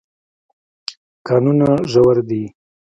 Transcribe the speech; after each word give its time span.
کانونه 1.27 1.69
ژور 1.91 2.17
دي. 2.29 2.43